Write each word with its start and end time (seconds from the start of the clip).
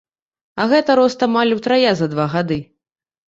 А 0.63 0.65
гэта 0.71 0.95
рост 0.99 1.19
амаль 1.27 1.53
утрая 1.57 1.91
за 1.99 2.07
два 2.13 2.25
гады! 2.35 2.57